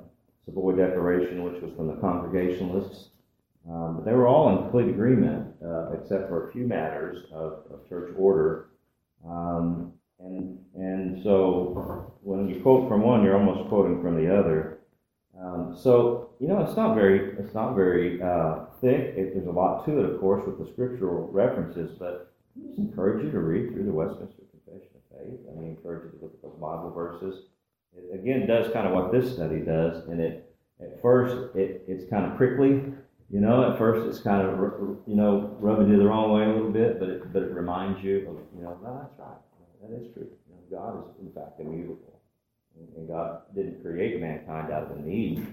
[0.45, 3.09] Savoy Declaration, which was from the Congregationalists.
[3.69, 7.65] Um, but they were all in complete agreement, uh, except for a few matters of,
[7.71, 8.69] of church order.
[9.27, 14.79] Um, and and so when you quote from one, you're almost quoting from the other.
[15.39, 19.13] Um, so you know, it's not very it's not very uh, thick.
[19.15, 21.95] It, there's a lot to it, of course, with the scriptural references.
[21.99, 24.43] But I just encourage you to read through the Westminster
[25.19, 25.39] Faith.
[25.51, 27.45] I mean, encourage you to look at those Bible verses.
[27.95, 32.09] It again does kind of what this study does, and it at first it, it's
[32.09, 32.83] kind of prickly.
[33.29, 34.59] You know, at first it's kind of
[35.05, 38.03] you know rubbing you the wrong way a little bit, but it but it reminds
[38.03, 39.37] you of you know no, that's right,
[39.81, 40.29] that is true.
[40.47, 42.21] You know, God is in fact immutable,
[42.77, 45.45] and, and God didn't create mankind out of the need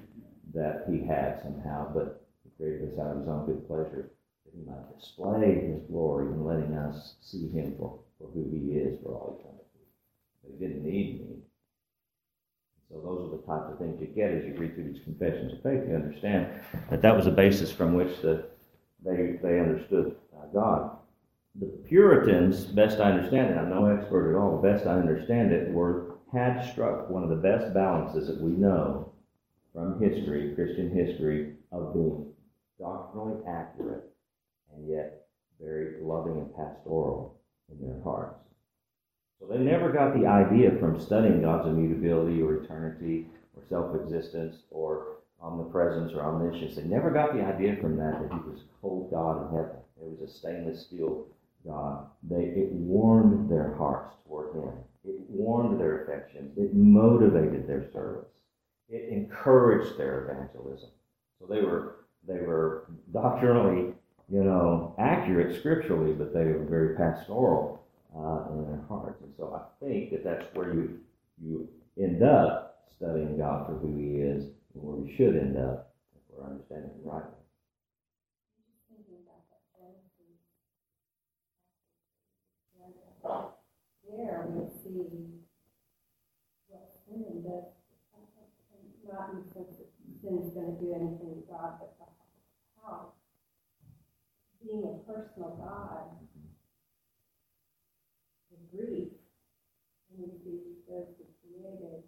[0.55, 4.11] that He had somehow, but He created us out of His own good pleasure
[4.44, 8.79] that He might display His glory in letting us see Him for, for who He
[8.79, 9.56] is for all eternity.
[10.46, 11.37] But He didn't need me.
[12.88, 15.54] So those are the types of things you get as you read through these confessions
[15.54, 15.82] of faith.
[15.88, 16.48] You understand
[16.88, 18.44] that that was the basis from which the,
[19.04, 20.96] they, they understood uh, God.
[21.59, 25.72] The Puritans, best I understand it, I'm no expert at all, best I understand it,
[25.72, 29.12] were had struck one of the best balances that we know
[29.72, 32.32] from history, Christian history, of being
[32.78, 34.04] doctrinally accurate
[34.74, 35.26] and yet
[35.61, 38.45] very loving and pastoral in their hearts.
[39.40, 44.62] So they never got the idea from studying God's immutability or eternity or self existence
[44.70, 46.77] or omnipresence or omniscience.
[46.77, 49.77] They never got the idea from that that He was cold God in heaven.
[50.01, 51.27] It was a stainless steel
[51.66, 52.07] God.
[52.22, 54.72] They, it warmed their hearts toward Him,
[55.05, 58.29] it warmed their affections, it motivated their service,
[58.88, 60.90] it encouraged their evangelism.
[61.38, 63.92] So they were, they were doctrinally,
[64.31, 67.85] you know, accurate scripturally, but they were very pastoral
[68.17, 69.21] uh, in their hearts.
[69.23, 71.00] And so I think that that's where you
[71.42, 71.69] you
[72.00, 74.44] end up studying God for who He is,
[74.75, 77.33] and where we should end up if we're understanding Him rightly.
[84.08, 85.02] There we see
[86.69, 87.69] what sin does,
[89.12, 89.90] not in the sense that
[90.23, 91.94] sin is going to do anything to God, but
[92.83, 93.12] how
[94.62, 96.25] being a personal God
[98.77, 99.08] grief
[100.12, 102.04] and we see those who created.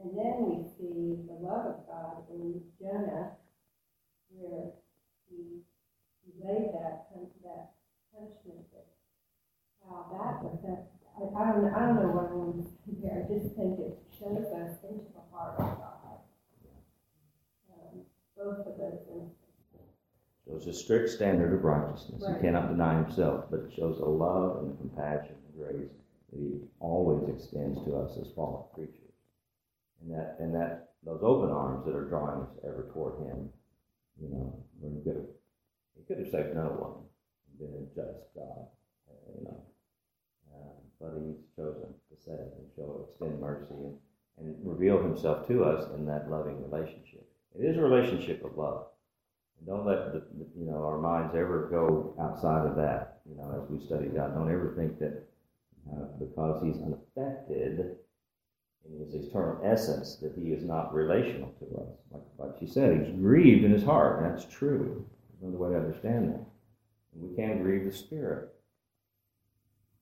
[0.00, 3.36] And then we see the love of God in Jonah,
[4.32, 4.72] where
[5.28, 5.60] he,
[6.40, 7.10] laid that,
[7.44, 7.76] that
[8.14, 8.86] punishment that
[9.84, 12.64] how that was that I, don't I don't know what I want to
[12.96, 13.12] here.
[13.12, 16.24] I just think it shows us into the heart of God.
[17.68, 19.39] Um, both of those things.
[20.50, 22.22] Shows a strict standard of righteousness.
[22.26, 22.36] Right.
[22.36, 25.90] He cannot deny himself, but it shows a love and compassion and grace
[26.32, 29.14] that he always extends to us as fallen creatures.
[30.02, 33.48] And that and that those open arms that are drawing us ever toward him,
[34.20, 35.30] you know, when he could have
[35.96, 37.06] he could have saved no one
[37.46, 38.66] and been a just God,
[39.38, 39.62] you know.
[40.50, 43.98] Uh, but he's chosen to save and show extend mercy and,
[44.38, 47.28] and reveal himself to us in that loving relationship.
[47.54, 48.86] It is a relationship of love.
[49.66, 50.22] Don't let the,
[50.56, 53.20] you know our minds ever go outside of that.
[53.28, 55.26] You know, as we study God, don't ever think that
[55.92, 57.96] uh, because because he's unaffected
[58.88, 61.88] in his eternal essence, that he is not relational to us.
[62.10, 65.04] Like, like she said, he's grieved in his heart, and that's true.
[65.30, 66.46] There's another way to understand that.
[67.14, 68.50] And we can't grieve the Spirit.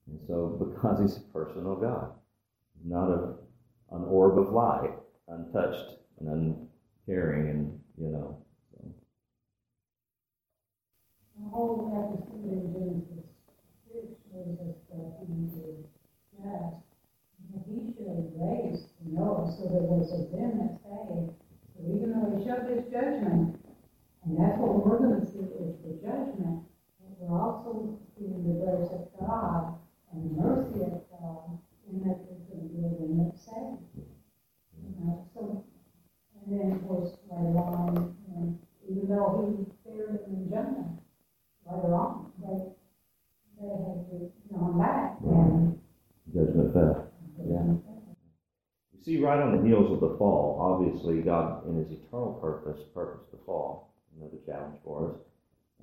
[0.07, 2.11] And so, because he's a personal God,
[2.77, 3.33] he's not a,
[3.91, 4.93] an orb of light,
[5.27, 6.65] untouched and
[7.07, 8.37] uncaring, and, you know.
[11.39, 13.23] The whole episode in Genesis
[13.87, 15.87] six shows us that he just,
[16.35, 21.31] and he have raised Noah so there was a them that.
[21.71, 23.55] So even though he showed his judgment,
[24.27, 26.67] and that's what we're gonna see is the judgment,
[26.99, 29.79] but we're also seeing the grace of God
[30.11, 31.55] and the mercy of God,
[31.87, 32.19] in that
[33.47, 33.79] that.
[34.75, 35.63] You know, so,
[36.35, 38.11] and then of course later on,
[38.91, 40.98] even though he feared him in
[41.69, 41.75] They,
[43.59, 45.79] to gone back and.
[46.33, 47.11] Judgment fell.
[47.45, 47.63] Yeah.
[48.93, 52.79] You see, right on the heels of the fall, obviously, God, in His eternal purpose,
[52.93, 53.93] purposed the fall.
[54.17, 55.15] Another challenge for us.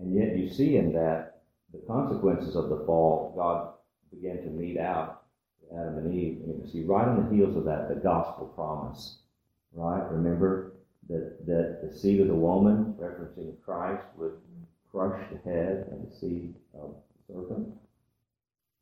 [0.00, 1.40] And yet, you see in that
[1.72, 3.72] the consequences of the fall, God
[4.14, 5.22] began to mete out
[5.60, 6.42] to Adam and Eve.
[6.44, 9.18] And you see, right on the heels of that, the gospel promise.
[9.72, 10.02] Right?
[10.10, 10.74] Remember
[11.08, 14.32] that, that the seed of the woman, referencing Christ, would
[14.96, 16.94] crush the head and the seed of
[17.28, 17.68] the serpent.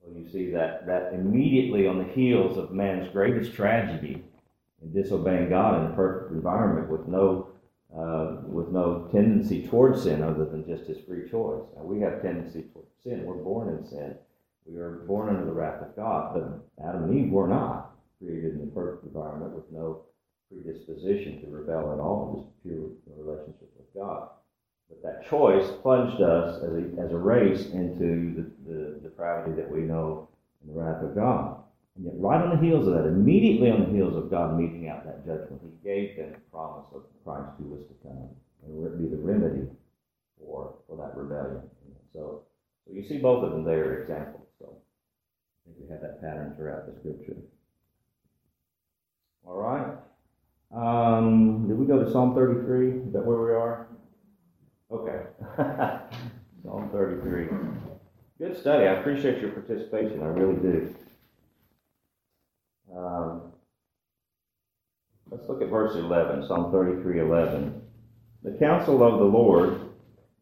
[0.01, 4.23] Well, you see that, that immediately on the heels of man's greatest tragedy
[4.81, 7.49] in disobeying God in a perfect environment with no,
[7.97, 11.63] uh, with no tendency towards sin other than just his free choice.
[11.77, 13.25] Now, we have tendency towards sin.
[13.25, 14.15] We're born in sin.
[14.67, 16.35] We are born under the wrath of God.
[16.35, 20.03] But Adam and Eve were not created in a perfect environment with no
[20.49, 24.29] predisposition to rebel at all, just pure relationship with God.
[24.89, 28.35] But that choice plunged us as a, as a race into
[28.67, 30.29] the, the depravity that we know
[30.63, 31.63] in the wrath of God.
[31.97, 34.89] And yet, right on the heels of that, immediately on the heels of God meting
[34.89, 38.29] out that judgment, He gave them the promise of Christ who was to come
[38.67, 39.69] and would be the remedy
[40.39, 41.63] for, for that rebellion.
[42.13, 42.43] So,
[42.87, 44.47] so you see both of them there examples.
[44.59, 47.37] So I think we have that pattern throughout the Scripture.
[49.47, 49.97] All right.
[50.75, 53.09] Um, did we go to Psalm 33?
[53.09, 53.87] Is that where we are?
[54.95, 55.27] Okay.
[56.63, 57.49] Psalm 33.
[58.39, 58.87] Good study.
[58.87, 60.23] I appreciate your participation.
[60.23, 60.95] I really do.
[62.97, 63.43] Um,
[65.33, 67.83] let's look at verse 11, Psalm 33 11.
[68.45, 69.81] The counsel of the Lord,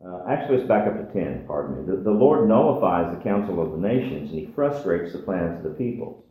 [0.04, 1.90] uh, actually, let's back up to 10, pardon me.
[1.90, 5.72] The, the Lord nullifies the counsel of the nations, and he frustrates the plans of
[5.72, 6.24] the peoples.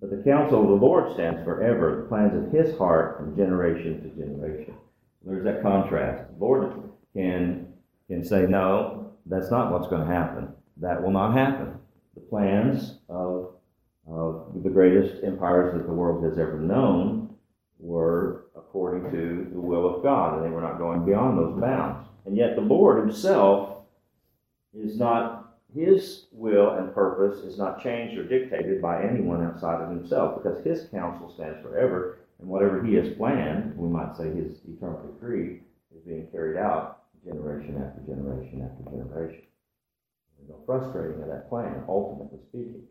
[0.00, 4.00] But the counsel of the Lord stands forever, the plans of his heart from generation
[4.04, 4.74] to generation.
[5.22, 6.30] There's that contrast.
[6.30, 7.72] The Lord can,
[8.08, 10.48] can say, no, that's not what's going to happen.
[10.78, 11.74] That will not happen.
[12.14, 13.54] The plans of,
[14.10, 17.34] of the greatest empires that the world has ever known
[17.78, 22.08] were according to the will of God, and they were not going beyond those bounds.
[22.26, 23.78] And yet the Lord himself
[24.74, 29.90] is not, his will and purpose is not changed or dictated by anyone outside of
[29.90, 34.58] himself, because his counsel stands forever, and whatever he has planned, we might say his
[34.68, 35.60] eternal decree,
[35.94, 39.42] is being carried out generation after generation after generation.
[40.36, 42.82] There's no frustrating of that plan, ultimately speaking.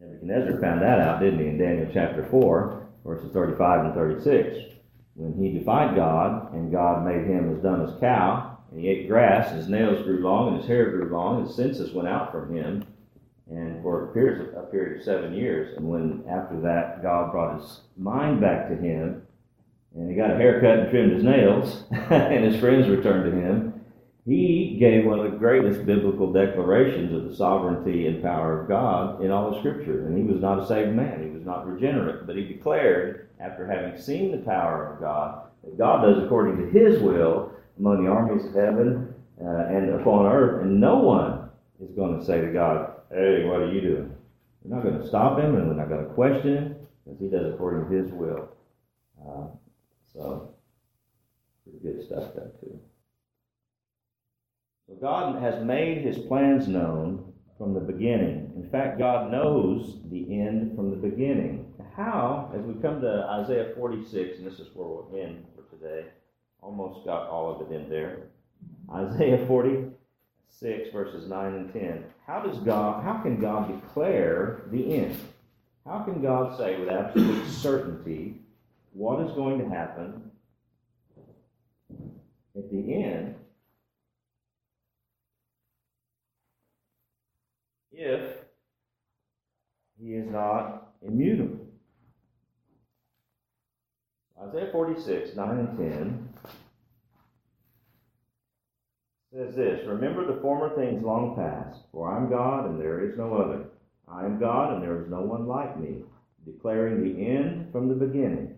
[0.00, 4.74] Nebuchadnezzar found that out, didn't he, in Daniel chapter 4, verses 35 and 36.
[5.14, 9.08] When he defied God, and God made him as dumb as cow, and he ate
[9.08, 12.54] grass, his nails grew long, and his hair grew long, his senses went out from
[12.54, 12.84] him,
[13.48, 15.76] and for a period of seven years.
[15.76, 19.22] And when after that God brought his mind back to him,
[19.94, 23.74] and he got a haircut and trimmed his nails, and his friends returned to him,
[24.26, 29.22] he gave one of the greatest biblical declarations of the sovereignty and power of God
[29.22, 30.06] in all of Scripture.
[30.06, 33.66] And he was not a saved man, he was not regenerate, but he declared, after
[33.66, 38.10] having seen the power of God, that God does according to his will among the
[38.10, 41.50] armies of heaven uh, and upon earth, and no one
[41.82, 44.14] is going to say to God, Hey, what are you doing?
[44.62, 47.28] We're not going to stop him, and we're not going to question him, because he
[47.28, 48.48] does according to his will.
[49.20, 49.46] Uh,
[50.14, 50.54] so,
[51.64, 52.78] pretty good stuff there, too.
[54.86, 58.52] So, God has made his plans known from the beginning.
[58.56, 61.72] In fact, God knows the end from the beginning.
[61.96, 66.08] How, as we come to Isaiah 46, and this is where we'll end for today,
[66.60, 68.28] almost got all of it in there.
[68.92, 72.04] Isaiah 46, verses 9 and 10.
[72.26, 75.18] How does God, how can God declare the end?
[75.86, 78.40] How can God say with absolute certainty
[78.94, 80.30] what is going to happen
[82.56, 83.34] at the end
[87.92, 88.36] if
[90.00, 91.66] he is not immutable.
[94.40, 96.28] Isaiah 46, 9 and 10
[99.32, 103.16] says this Remember the former things long past, for I am God and there is
[103.16, 103.64] no other.
[104.06, 106.02] I am God and there is no one like me,
[106.44, 108.53] declaring the end from the beginning,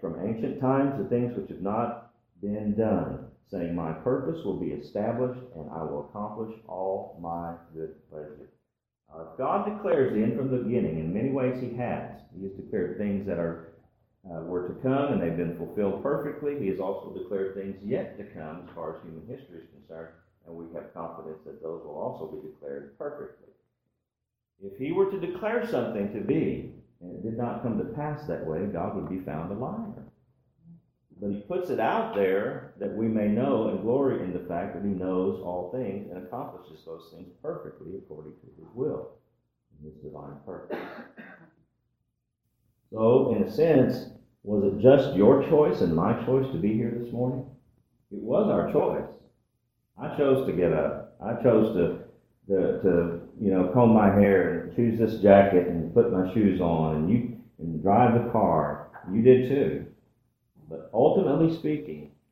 [0.00, 4.72] from ancient times the things which have not been done, saying, My purpose will be
[4.72, 8.50] established and I will accomplish all my good pleasure.
[9.14, 10.98] Uh, God declares end from the beginning.
[11.00, 12.20] In many ways, He has.
[12.36, 13.66] He has declared things that are
[14.28, 16.58] uh, were to come, and they've been fulfilled perfectly.
[16.58, 20.12] He has also declared things yet to come as far as human history is concerned,
[20.46, 23.48] and we have confidence that those will also be declared perfectly.
[24.62, 28.26] If He were to declare something to be, and it did not come to pass
[28.26, 30.04] that way, God would be found a liar.
[31.20, 34.74] But He puts it out there that we may know and glory in the fact
[34.74, 39.12] that He knows all things and accomplishes those things perfectly according to His will
[39.78, 40.78] and His divine purpose.
[42.92, 44.10] So, in a sense,
[44.42, 47.44] was it just your choice and my choice to be here this morning?
[48.10, 49.08] It was our choice.
[50.00, 51.16] I chose to get up.
[51.22, 51.98] I chose to,
[52.48, 56.96] to, to you know, comb my hair choose this jacket and put my shoes on
[56.96, 58.88] and you and drive the car.
[59.12, 59.86] You did too.
[60.68, 62.09] But ultimately speaking,